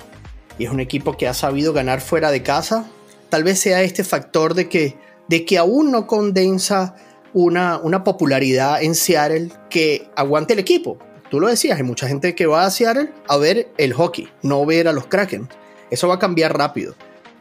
y 0.59 0.65
es 0.65 0.71
un 0.71 0.81
equipo 0.81 1.17
que 1.17 1.29
ha 1.29 1.35
sabido 1.35 1.73
ganar 1.73 2.01
fuera 2.01 2.31
de 2.31 2.43
casa. 2.43 2.89
Tal 3.29 3.45
vez 3.45 3.61
sea 3.61 3.83
este 3.83 4.05
factor 4.05 4.55
de 4.55 4.69
que, 4.69 4.97
de 5.29 5.45
que 5.45 5.59
aún 5.59 5.91
no 5.91 6.07
condensa 6.07 6.97
una, 7.33 7.79
una 7.79 8.03
popularidad 8.03 8.83
en 8.83 8.95
Seattle 8.95 9.51
que 9.71 10.09
aguante 10.17 10.55
el 10.55 10.59
equipo. 10.59 10.99
Tú 11.31 11.41
lo 11.41 11.49
decías, 11.49 11.77
hay 11.77 11.85
mucha 11.85 12.09
gente 12.09 12.35
que 12.35 12.47
va 12.47 12.65
a 12.65 12.71
Seattle 12.71 13.13
a 13.29 13.37
ver 13.37 13.69
el 13.79 13.93
hockey, 13.93 14.29
no 14.43 14.65
ver 14.65 14.89
a 14.89 14.93
los 14.93 15.07
Kraken. 15.07 15.49
Eso 15.91 16.09
va 16.09 16.15
a 16.15 16.19
cambiar 16.19 16.57
rápido. 16.57 16.95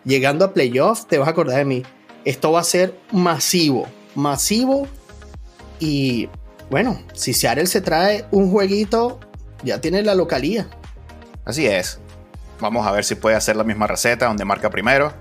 Llegando 0.06 0.46
a 0.46 0.54
playoffs, 0.54 1.08
te 1.08 1.18
vas 1.18 1.28
a 1.28 1.32
acordar 1.32 1.58
de 1.58 1.66
mí. 1.66 1.84
Esto 2.24 2.52
va 2.52 2.62
a 2.62 2.64
ser 2.64 2.98
masivo, 3.12 3.88
masivo. 4.14 4.88
Y 5.80 6.30
bueno, 6.70 7.02
si 7.14 7.34
Seattle 7.34 7.68
se 7.68 7.82
trae 7.82 8.26
un 8.32 8.52
jueguito 8.52 9.20
ya 9.64 9.82
tiene 9.82 10.04
la 10.04 10.16
localía. 10.16 10.68
Así 11.44 11.68
es. 11.68 12.00
Vamos 12.60 12.88
a 12.88 12.92
ver 12.92 13.04
si 13.04 13.16
puede 13.16 13.36
hacer 13.36 13.56
la 13.56 13.64
misma 13.64 13.88
receta 13.88 14.28
donde 14.28 14.46
marca 14.46 14.70
primero. 14.70 15.12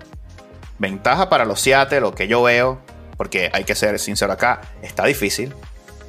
Ventaja 0.79 1.29
para 1.29 1.45
los 1.45 1.61
Seattle, 1.61 2.01
lo 2.01 2.15
que 2.15 2.29
yo 2.29 2.43
veo, 2.43 2.81
porque 3.17 3.51
hay 3.53 3.65
que 3.65 3.75
ser 3.75 3.99
sincero 3.99 4.33
acá, 4.33 4.61
está 4.83 5.05
difícil. 5.05 5.55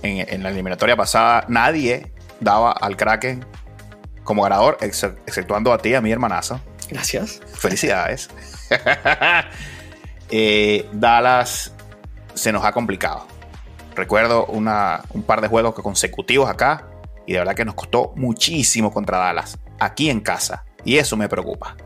En, 0.03 0.43
la 0.43 0.49
eliminatoria 0.49 0.95
pasada 0.95 1.45
nadie 1.47 2.11
daba 2.39 2.71
al 2.71 2.95
Kraken 2.95 3.43
como 4.23 4.43
ganador, 4.43 4.77
exceptuando 4.81 5.73
a 5.73 5.79
ti, 5.79 5.95
a 5.95 6.01
mi 6.01 6.11
hermanazo. 6.11 6.59
Gracias. 6.89 7.41
Felicidades. 7.55 8.29
Eh, 10.31 10.89
Dallas 10.91 11.71
se 12.33 12.51
nos 12.51 12.65
ha 12.65 12.71
complicado. 12.71 13.27
Recuerdo 13.95 14.47
un 14.47 15.23
par 15.25 15.39
de 15.39 15.47
juegos 15.47 15.75
consecutivos 15.75 16.49
acá 16.49 16.87
y 17.27 17.33
de 17.33 17.39
verdad 17.39 17.53
que 17.53 17.63
nos 17.63 17.75
costó 17.75 18.11
muchísimo 18.15 18.91
contra 18.91 19.19
Dallas, 19.19 19.59
aquí 19.79 20.09
en 20.09 20.21
casa, 20.21 20.65
y 20.83 20.97
eso 20.97 21.15
me 21.15 21.29
preocupa. 21.29 21.77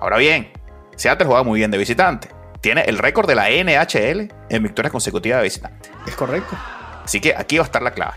Ahora 0.00 0.16
bien, 0.16 0.52
Seattle 0.96 1.26
juega 1.26 1.42
muy 1.42 1.58
bien 1.58 1.70
de 1.70 1.78
visitante. 1.78 2.28
Tiene 2.60 2.82
el 2.82 2.98
récord 2.98 3.28
de 3.28 3.34
la 3.34 3.48
NHL 3.50 4.32
en 4.48 4.62
victorias 4.62 4.90
consecutivas 4.90 5.38
de 5.38 5.44
visitante. 5.44 5.90
Es 6.06 6.14
correcto. 6.14 6.56
Así 7.04 7.20
que 7.20 7.34
aquí 7.36 7.58
va 7.58 7.64
a 7.64 7.66
estar 7.66 7.82
la 7.82 7.92
clave. 7.92 8.14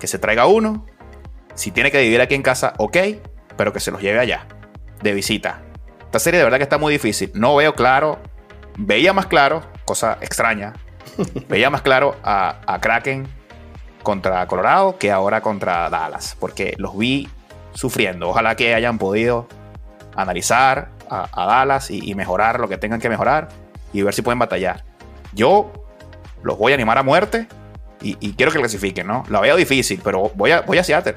Que 0.00 0.06
se 0.06 0.18
traiga 0.18 0.46
uno. 0.46 0.86
Si 1.54 1.70
tiene 1.70 1.90
que 1.90 2.00
vivir 2.00 2.20
aquí 2.20 2.34
en 2.34 2.42
casa, 2.42 2.74
ok, 2.78 2.96
pero 3.56 3.72
que 3.72 3.80
se 3.80 3.90
los 3.90 4.02
lleve 4.02 4.18
allá, 4.18 4.46
de 5.02 5.12
visita. 5.12 5.62
Esta 6.00 6.18
serie 6.18 6.38
de 6.38 6.44
verdad 6.44 6.58
que 6.58 6.64
está 6.64 6.78
muy 6.78 6.92
difícil. 6.92 7.30
No 7.34 7.56
veo 7.56 7.74
claro. 7.74 8.18
Veía 8.78 9.12
más 9.12 9.26
claro, 9.26 9.62
cosa 9.84 10.18
extraña. 10.20 10.74
Veía 11.48 11.70
más 11.70 11.82
claro 11.82 12.16
a, 12.22 12.60
a 12.66 12.80
Kraken 12.80 13.26
contra 14.02 14.46
Colorado 14.46 14.98
que 14.98 15.10
ahora 15.10 15.40
contra 15.40 15.90
Dallas, 15.90 16.36
porque 16.38 16.74
los 16.78 16.96
vi 16.96 17.28
sufriendo. 17.74 18.28
Ojalá 18.28 18.54
que 18.54 18.74
hayan 18.74 18.98
podido 18.98 19.48
analizar 20.16 20.90
a, 21.08 21.46
Dallas 21.46 21.90
y, 21.90 22.14
mejorar 22.14 22.58
lo 22.58 22.68
que 22.68 22.78
tengan 22.78 23.00
que 23.00 23.08
mejorar 23.08 23.48
y 23.92 24.02
ver 24.02 24.14
si 24.14 24.22
pueden 24.22 24.38
batallar. 24.38 24.84
Yo 25.32 25.72
los 26.42 26.58
voy 26.58 26.72
a 26.72 26.74
animar 26.74 26.98
a 26.98 27.02
muerte 27.02 27.46
y, 28.00 28.32
quiero 28.34 28.52
que 28.52 28.58
clasifiquen, 28.58 29.06
¿no? 29.06 29.24
La 29.28 29.40
veo 29.40 29.56
difícil, 29.56 30.00
pero 30.02 30.30
voy 30.34 30.52
a, 30.52 30.60
voy 30.62 30.78
a 30.78 30.84
Seattle. 30.84 31.16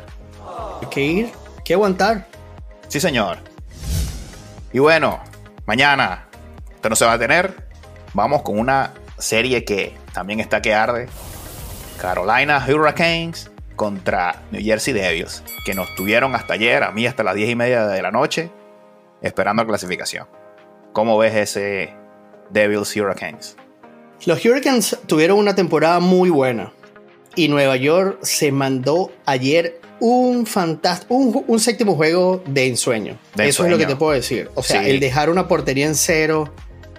Hay 0.81 0.87
que 0.89 1.01
ir, 1.01 1.25
hay 1.57 1.63
que 1.63 1.73
aguantar. 1.73 2.25
Sí, 2.87 2.99
señor. 2.99 3.37
Y 4.71 4.79
bueno, 4.79 5.19
mañana, 5.65 6.27
esto 6.69 6.89
no 6.89 6.95
se 6.95 7.05
va 7.05 7.13
a 7.13 7.19
tener. 7.19 7.67
Vamos 8.13 8.43
con 8.43 8.59
una 8.59 8.93
serie 9.17 9.65
que 9.65 9.97
también 10.13 10.39
está 10.39 10.61
que 10.61 10.73
arde. 10.73 11.07
Carolina 11.99 12.63
Hurricanes 12.67 13.51
contra 13.75 14.43
New 14.51 14.61
Jersey 14.61 14.93
Devils, 14.93 15.43
que 15.65 15.73
nos 15.73 15.93
tuvieron 15.95 16.35
hasta 16.35 16.53
ayer, 16.53 16.83
a 16.83 16.91
mí 16.91 17.07
hasta 17.07 17.23
las 17.23 17.35
10 17.35 17.49
y 17.49 17.55
media 17.55 17.87
de 17.87 18.01
la 18.01 18.11
noche, 18.11 18.51
esperando 19.21 19.65
clasificación. 19.65 20.27
¿Cómo 20.93 21.17
ves 21.17 21.35
ese 21.35 21.93
Devils 22.49 22.95
Hurricanes? 22.95 23.57
Los 24.25 24.43
Hurricanes 24.45 24.97
tuvieron 25.07 25.39
una 25.39 25.55
temporada 25.55 25.99
muy 25.99 26.29
buena 26.29 26.73
y 27.35 27.47
Nueva 27.47 27.77
York 27.77 28.19
se 28.21 28.51
mandó 28.51 29.11
ayer 29.25 29.79
un 29.99 30.45
fantástico, 30.45 31.15
un, 31.15 31.59
séptimo 31.59 31.95
juego 31.95 32.41
de 32.47 32.67
ensueño. 32.67 33.17
Eso 33.37 33.65
es 33.65 33.71
lo 33.71 33.77
que 33.77 33.85
te 33.85 33.95
puedo 33.95 34.13
decir. 34.13 34.49
O 34.55 34.63
sea, 34.63 34.87
el 34.87 34.99
dejar 34.99 35.29
una 35.29 35.47
portería 35.47 35.85
en 35.85 35.95
cero, 35.95 36.53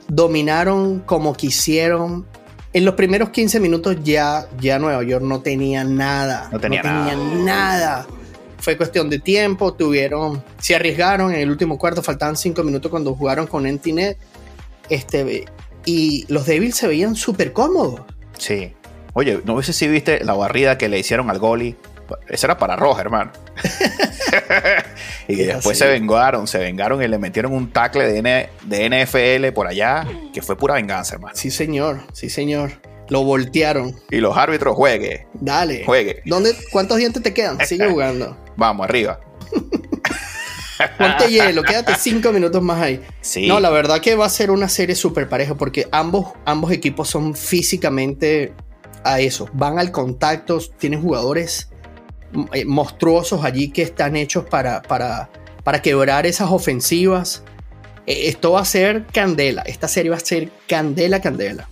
dominaron 0.08 1.00
como 1.00 1.34
quisieron, 1.34 2.26
en 2.72 2.84
los 2.84 2.94
primeros 2.94 3.30
15 3.30 3.58
minutos 3.58 3.96
ya, 4.04 4.46
ya 4.60 4.78
Nueva 4.78 5.02
York 5.02 5.24
no 5.24 5.40
tenía 5.40 5.82
nada. 5.82 6.48
No 6.52 6.60
tenía, 6.60 6.82
nada. 6.82 8.06
Fue 8.58 8.76
cuestión 8.76 9.08
de 9.10 9.18
tiempo, 9.18 9.72
tuvieron, 9.72 10.44
se 10.58 10.76
arriesgaron 10.76 11.32
en 11.34 11.40
el 11.40 11.50
último 11.50 11.78
cuarto, 11.78 12.02
faltaban 12.02 12.36
5 12.36 12.62
minutos 12.62 12.90
cuando 12.90 13.14
jugaron 13.14 13.46
con 13.46 13.66
Entinet. 13.66 14.18
Este, 14.88 15.46
y 15.84 16.26
los 16.28 16.46
Devils 16.46 16.76
se 16.76 16.86
veían 16.86 17.16
súper 17.16 17.52
cómodos. 17.52 18.02
Sí. 18.38 18.72
Oye, 19.12 19.40
¿no 19.44 19.60
sé 19.62 19.72
si 19.72 19.88
viste 19.88 20.24
la 20.24 20.34
barrida 20.34 20.78
que 20.78 20.88
le 20.88 20.98
hicieron 20.98 21.30
al 21.30 21.38
Goli? 21.38 21.76
Esa 22.28 22.48
era 22.48 22.58
para 22.58 22.76
Roja, 22.76 23.00
hermano. 23.00 23.32
y 25.28 25.36
después 25.36 25.78
se 25.78 25.86
vengaron, 25.86 26.46
se 26.46 26.58
vengaron 26.58 27.02
y 27.02 27.08
le 27.08 27.18
metieron 27.18 27.52
un 27.52 27.70
tackle 27.70 28.04
de, 28.04 28.48
de 28.62 29.04
NFL 29.04 29.52
por 29.54 29.66
allá, 29.66 30.06
que 30.32 30.42
fue 30.42 30.56
pura 30.56 30.74
venganza, 30.74 31.14
hermano. 31.14 31.34
Sí, 31.36 31.50
señor, 31.50 32.00
sí, 32.12 32.30
señor. 32.30 32.72
Lo 33.08 33.24
voltearon. 33.24 33.96
Y 34.10 34.18
los 34.18 34.36
árbitros, 34.36 34.76
juegue. 34.76 35.26
Dale. 35.34 35.84
Juegue. 35.84 36.22
¿Dónde, 36.24 36.54
¿Cuántos 36.70 36.98
dientes 36.98 37.22
te 37.22 37.34
quedan? 37.34 37.64
Sigue 37.66 37.88
jugando. 37.90 38.36
Vamos, 38.56 38.84
arriba. 38.84 39.20
Ponte 40.98 41.30
hielo, 41.30 41.62
quédate 41.62 41.94
cinco 41.98 42.32
minutos 42.32 42.62
más 42.62 42.80
ahí. 42.80 43.02
Sí. 43.20 43.46
No, 43.46 43.60
la 43.60 43.70
verdad 43.70 44.00
que 44.00 44.14
va 44.14 44.26
a 44.26 44.30
ser 44.30 44.50
una 44.50 44.68
serie 44.68 44.94
súper 44.94 45.28
pareja 45.28 45.54
porque 45.54 45.88
ambos, 45.90 46.32
ambos 46.46 46.70
equipos 46.70 47.08
son 47.08 47.34
físicamente 47.34 48.54
a 49.04 49.20
eso. 49.20 49.48
Van 49.52 49.78
al 49.78 49.90
contacto, 49.90 50.58
tienen 50.78 51.02
jugadores 51.02 51.70
eh, 52.52 52.64
monstruosos 52.64 53.44
allí 53.44 53.70
que 53.70 53.82
están 53.82 54.16
hechos 54.16 54.44
para, 54.44 54.82
para, 54.82 55.30
para 55.64 55.82
quebrar 55.82 56.26
esas 56.26 56.50
ofensivas. 56.50 57.42
Eh, 58.06 58.28
esto 58.28 58.52
va 58.52 58.60
a 58.60 58.64
ser 58.64 59.06
candela. 59.06 59.62
Esta 59.62 59.88
serie 59.88 60.10
va 60.10 60.16
a 60.16 60.20
ser 60.20 60.50
candela, 60.68 61.20
candela. 61.20 61.68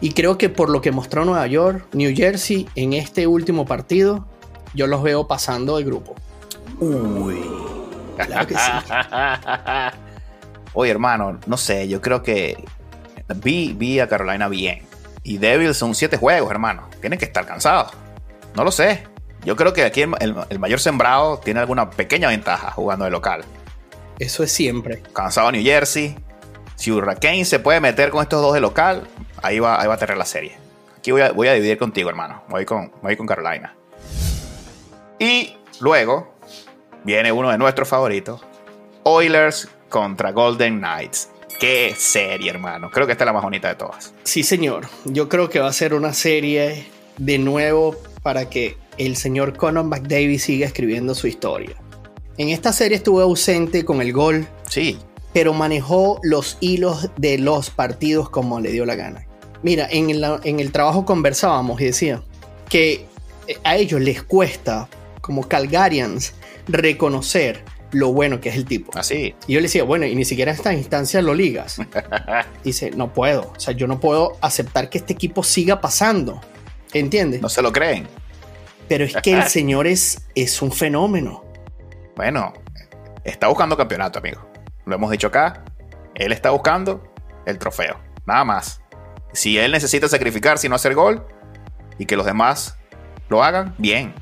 Y 0.00 0.12
creo 0.12 0.38
que 0.38 0.48
por 0.48 0.70
lo 0.70 0.80
que 0.80 0.92
mostró 0.92 1.24
Nueva 1.24 1.46
York, 1.46 1.86
New 1.92 2.14
Jersey 2.14 2.68
en 2.76 2.92
este 2.92 3.26
último 3.26 3.66
partido, 3.66 4.26
yo 4.74 4.86
los 4.86 5.02
veo 5.02 5.26
pasando 5.26 5.76
de 5.76 5.84
grupo. 5.84 6.14
Uy. 6.78 7.40
Claro 8.16 8.46
que 8.46 8.54
sí. 8.54 8.60
Oye, 10.74 10.90
hermano, 10.90 11.38
no 11.46 11.56
sé, 11.56 11.88
yo 11.88 12.00
creo 12.00 12.22
que 12.22 12.62
vi, 13.42 13.72
vi 13.72 14.00
a 14.00 14.08
Carolina 14.08 14.48
bien. 14.48 14.87
Y 15.28 15.36
Devils 15.36 15.76
son 15.76 15.94
siete 15.94 16.16
juegos, 16.16 16.50
hermano. 16.50 16.88
Tienen 17.02 17.18
que 17.18 17.26
estar 17.26 17.44
cansados. 17.44 17.92
No 18.54 18.64
lo 18.64 18.72
sé. 18.72 19.02
Yo 19.44 19.56
creo 19.56 19.74
que 19.74 19.84
aquí 19.84 20.00
el, 20.00 20.58
mayor 20.58 20.80
sembrado 20.80 21.36
tiene 21.36 21.60
alguna 21.60 21.90
pequeña 21.90 22.28
ventaja 22.28 22.70
jugando 22.70 23.04
de 23.04 23.10
local. 23.10 23.44
Eso 24.18 24.42
es 24.42 24.50
siempre. 24.50 25.02
Cansado 25.12 25.52
New 25.52 25.62
Jersey. 25.62 26.16
Si 26.76 26.90
Hurricane 26.90 27.44
se 27.44 27.58
puede 27.58 27.78
meter 27.78 28.08
con 28.08 28.22
estos 28.22 28.40
dos 28.40 28.54
de 28.54 28.60
local, 28.60 29.06
ahí 29.42 29.58
va, 29.58 29.78
ahí 29.78 29.86
va 29.86 29.94
a 29.94 29.98
tener 29.98 30.16
la 30.16 30.24
serie. 30.24 30.56
Aquí 30.96 31.10
voy 31.10 31.20
a, 31.20 31.32
voy 31.32 31.48
a 31.48 31.52
dividir 31.52 31.76
contigo, 31.76 32.08
hermano. 32.08 32.42
Voy 32.48 32.64
con, 32.64 32.90
voy 33.02 33.14
con 33.14 33.26
Carolina. 33.26 33.74
Y 35.18 35.58
luego 35.78 36.36
viene 37.04 37.32
uno 37.32 37.50
de 37.50 37.58
nuestros 37.58 37.86
favoritos. 37.86 38.40
Oilers 39.02 39.68
contra 39.90 40.32
Golden 40.32 40.78
Knights. 40.78 41.28
Qué 41.58 41.92
serie, 41.96 42.50
hermano. 42.50 42.88
Creo 42.88 43.06
que 43.06 43.12
esta 43.12 43.24
es 43.24 43.26
la 43.26 43.32
más 43.32 43.42
bonita 43.42 43.68
de 43.68 43.74
todas. 43.74 44.14
Sí, 44.22 44.44
señor. 44.44 44.86
Yo 45.04 45.28
creo 45.28 45.50
que 45.50 45.58
va 45.58 45.66
a 45.66 45.72
ser 45.72 45.92
una 45.92 46.12
serie 46.12 46.86
de 47.16 47.38
nuevo 47.38 47.96
para 48.22 48.48
que 48.48 48.76
el 48.96 49.16
señor 49.16 49.56
Conor 49.56 49.84
McDavid 49.84 50.38
siga 50.38 50.66
escribiendo 50.66 51.16
su 51.16 51.26
historia. 51.26 51.74
En 52.36 52.50
esta 52.50 52.72
serie 52.72 52.96
estuvo 52.96 53.20
ausente 53.20 53.84
con 53.84 54.00
el 54.00 54.12
gol. 54.12 54.46
Sí. 54.68 54.98
Pero 55.32 55.52
manejó 55.52 56.20
los 56.22 56.58
hilos 56.60 57.10
de 57.16 57.38
los 57.38 57.70
partidos 57.70 58.30
como 58.30 58.60
le 58.60 58.70
dio 58.70 58.86
la 58.86 58.94
gana. 58.94 59.26
Mira, 59.64 59.88
en 59.90 60.10
el, 60.10 60.24
en 60.44 60.60
el 60.60 60.70
trabajo 60.70 61.04
conversábamos 61.04 61.80
y 61.80 61.86
decía 61.86 62.22
que 62.68 63.04
a 63.64 63.76
ellos 63.76 64.00
les 64.00 64.22
cuesta, 64.22 64.88
como 65.20 65.48
Calgarians, 65.48 66.34
reconocer 66.68 67.64
lo 67.92 68.12
bueno 68.12 68.40
que 68.40 68.48
es 68.48 68.56
el 68.56 68.64
tipo. 68.64 68.96
Así. 68.98 69.34
Y 69.46 69.54
yo 69.54 69.60
le 69.60 69.64
decía, 69.64 69.84
bueno, 69.84 70.06
y 70.06 70.14
ni 70.14 70.24
siquiera 70.24 70.50
en 70.52 70.56
esta 70.56 70.72
instancia 70.72 71.22
lo 71.22 71.34
ligas. 71.34 71.80
Dice, 72.64 72.90
no 72.90 73.12
puedo. 73.12 73.52
O 73.56 73.60
sea, 73.60 73.74
yo 73.74 73.86
no 73.86 74.00
puedo 74.00 74.36
aceptar 74.40 74.90
que 74.90 74.98
este 74.98 75.12
equipo 75.12 75.42
siga 75.42 75.80
pasando. 75.80 76.40
¿Entiendes? 76.92 77.40
No 77.40 77.48
se 77.48 77.62
lo 77.62 77.72
creen. 77.72 78.06
Pero 78.88 79.04
es 79.04 79.16
que 79.16 79.32
el 79.32 79.44
señor 79.48 79.86
es, 79.86 80.22
es 80.34 80.60
un 80.62 80.72
fenómeno. 80.72 81.44
Bueno, 82.16 82.52
está 83.24 83.48
buscando 83.48 83.76
campeonato, 83.76 84.18
amigo. 84.18 84.50
Lo 84.86 84.96
hemos 84.96 85.10
dicho 85.10 85.28
acá. 85.28 85.64
Él 86.14 86.32
está 86.32 86.50
buscando 86.50 87.12
el 87.46 87.58
trofeo. 87.58 87.98
Nada 88.26 88.44
más. 88.44 88.80
Si 89.32 89.58
él 89.58 89.72
necesita 89.72 90.08
sacrificar 90.08 90.58
si 90.58 90.68
no 90.68 90.74
hacer 90.74 90.94
gol 90.94 91.24
y 91.98 92.06
que 92.06 92.16
los 92.16 92.26
demás 92.26 92.76
lo 93.28 93.42
hagan, 93.44 93.74
bien. 93.78 94.14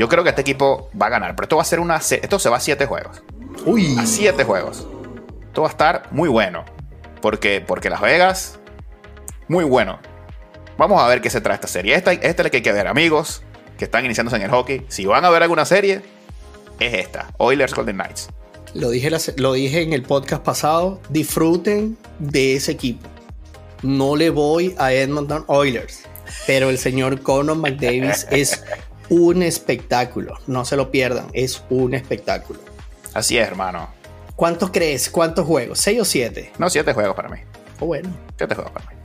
Yo 0.00 0.08
creo 0.08 0.24
que 0.24 0.30
este 0.30 0.40
equipo 0.40 0.88
va 1.00 1.08
a 1.08 1.10
ganar, 1.10 1.36
pero 1.36 1.44
esto 1.44 1.56
va 1.56 1.62
a 1.62 1.66
ser 1.66 1.78
una. 1.78 1.98
Esto 1.98 2.38
se 2.38 2.48
va 2.48 2.56
a 2.56 2.60
siete 2.60 2.86
juegos. 2.86 3.22
Uy. 3.66 3.98
A 3.98 4.06
siete 4.06 4.44
juegos. 4.44 4.86
Esto 5.48 5.60
va 5.60 5.68
a 5.68 5.70
estar 5.72 6.08
muy 6.10 6.30
bueno. 6.30 6.64
Porque, 7.20 7.60
porque 7.60 7.90
Las 7.90 8.00
Vegas, 8.00 8.58
muy 9.46 9.62
bueno. 9.62 9.98
Vamos 10.78 11.02
a 11.02 11.06
ver 11.06 11.20
qué 11.20 11.28
se 11.28 11.42
trae 11.42 11.56
esta 11.56 11.66
serie. 11.66 11.94
Esta, 11.94 12.14
esta 12.14 12.28
es 12.28 12.38
la 12.38 12.48
que 12.48 12.56
hay 12.56 12.62
que 12.62 12.72
ver, 12.72 12.86
amigos 12.86 13.42
que 13.76 13.84
están 13.84 14.06
iniciándose 14.06 14.36
en 14.36 14.42
el 14.44 14.50
hockey. 14.50 14.86
Si 14.88 15.04
van 15.04 15.22
a 15.26 15.28
ver 15.28 15.42
alguna 15.42 15.66
serie, 15.66 16.00
es 16.78 16.94
esta: 16.94 17.26
Oilers 17.36 17.74
Golden 17.74 17.96
Knights. 17.96 18.30
Lo 18.72 18.88
dije, 18.88 19.10
lo 19.36 19.52
dije 19.52 19.82
en 19.82 19.92
el 19.92 20.00
podcast 20.00 20.42
pasado. 20.42 20.98
Disfruten 21.10 21.98
de 22.18 22.56
ese 22.56 22.72
equipo. 22.72 23.06
No 23.82 24.16
le 24.16 24.30
voy 24.30 24.74
a 24.78 24.94
Edmonton 24.94 25.44
Oilers. 25.46 26.04
Pero 26.46 26.70
el 26.70 26.78
señor 26.78 27.20
Conor 27.20 27.58
McDavis 27.58 28.26
es 28.30 28.62
un 29.10 29.42
espectáculo. 29.42 30.38
No 30.46 30.64
se 30.64 30.76
lo 30.76 30.90
pierdan, 30.90 31.26
es 31.34 31.62
un 31.68 31.92
espectáculo. 31.94 32.60
Así 33.12 33.36
es, 33.36 33.46
hermano. 33.46 33.90
¿Cuántos 34.36 34.70
crees? 34.70 35.10
¿Cuántos 35.10 35.46
juegos? 35.46 35.78
¿Seis 35.78 36.00
o 36.00 36.04
siete? 36.04 36.52
No, 36.58 36.70
siete 36.70 36.94
juegos 36.94 37.14
para 37.14 37.28
mí. 37.28 37.38
Oh, 37.78 37.86
bueno. 37.86 38.08
Siete 38.38 38.54
juegos 38.54 38.72
para 38.72 38.88
mí. 38.88 38.96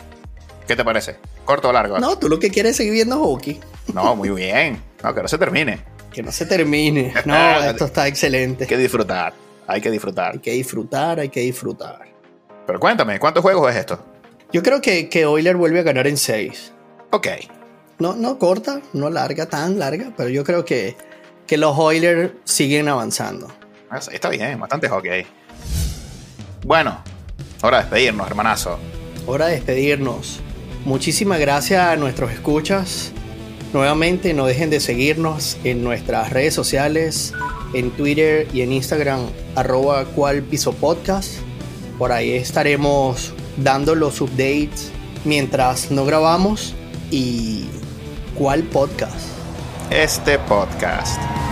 ¿Qué 0.68 0.76
te 0.76 0.86
parece? 0.86 1.18
¿Corto 1.44 1.70
o 1.70 1.74
largo? 1.74 2.00
No, 2.00 2.18
tú 2.18 2.30
lo 2.30 2.40
que 2.40 2.50
quieres 2.50 2.72
es 2.72 2.78
seguir 2.78 2.94
viendo 2.94 3.20
hockey. 3.20 3.60
No, 3.94 4.16
muy 4.16 4.30
bien. 4.30 4.82
No, 5.04 5.14
que 5.14 5.22
no 5.22 5.28
se 5.28 5.38
termine. 5.38 5.80
Que 6.12 6.24
no 6.24 6.32
se 6.32 6.46
termine. 6.46 7.14
No, 7.26 7.60
esto 7.64 7.86
está 7.86 8.08
excelente. 8.08 8.64
Hay 8.64 8.68
que 8.70 8.78
disfrutar. 8.78 9.34
Hay 9.68 9.82
que 9.82 9.92
disfrutar. 9.92 10.32
Hay 10.34 10.40
que 10.40 10.52
disfrutar, 10.52 11.20
hay 11.20 11.30
que 11.30 11.42
disfrutar. 11.42 12.00
Pero 12.66 12.80
cuéntame, 12.80 13.20
¿cuántos 13.20 13.42
juegos 13.42 13.70
es 13.72 13.78
esto? 13.78 14.04
Yo 14.52 14.64
creo 14.64 14.82
que, 14.82 15.10
que 15.10 15.22
Euler 15.22 15.56
vuelve 15.56 15.80
a 15.80 15.84
ganar 15.84 16.08
en 16.08 16.18
seis. 16.18 16.72
Ok. 17.12 17.28
No, 17.98 18.16
no 18.16 18.38
corta, 18.38 18.82
no 18.94 19.10
larga, 19.10 19.46
tan 19.46 19.80
larga, 19.80 20.12
pero 20.18 20.30
yo 20.30 20.44
creo 20.44 20.66
que, 20.66 20.98
que 21.48 21.58
los 21.58 21.78
Oilers 21.78 22.34
siguen 22.44 22.90
avanzando. 22.90 23.48
Ah, 23.90 24.00
está 24.12 24.30
bien, 24.30 24.60
bastante 24.60 24.90
hockey. 24.90 25.26
Bueno, 26.66 27.02
hora 27.62 27.78
de 27.78 27.84
despedirnos, 27.84 28.28
hermanazo. 28.28 28.80
Hora 29.26 29.48
de 29.48 29.54
despedirnos. 29.56 30.42
Muchísimas 30.84 31.40
gracias 31.40 31.82
a 31.82 31.96
nuestros 31.96 32.32
escuchas. 32.32 33.12
Nuevamente 33.74 34.34
no 34.34 34.46
dejen 34.46 34.70
de 34.70 34.80
seguirnos 34.80 35.58
en 35.64 35.84
nuestras 35.84 36.32
redes 36.32 36.54
sociales, 36.54 37.34
en 37.74 37.92
Twitter 37.92 38.48
y 38.54 38.62
en 38.62 38.72
Instagram, 38.72 39.28
arroba 39.56 40.06
cual 40.06 40.44
piso 40.44 40.74
podcast. 40.74 41.34
Por 41.98 42.12
ahí 42.12 42.32
estaremos 42.32 43.34
dando 43.58 43.96
los 43.96 44.22
updates 44.22 44.92
mientras 45.24 45.92
no 45.92 46.06
grabamos 46.06 46.74
y 47.12 47.66
¿Cuál 48.36 48.64
podcast? 48.64 49.30
Este 49.90 50.38
podcast. 50.40 51.45